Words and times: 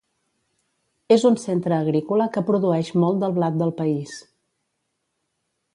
És 1.15 1.25
un 1.29 1.37
centre 1.43 1.77
agrícola 1.83 2.27
que 2.37 2.43
produeix 2.49 2.91
molt 3.03 3.21
del 3.25 3.39
blat 3.39 3.61
del 3.61 3.75
país. 3.83 4.17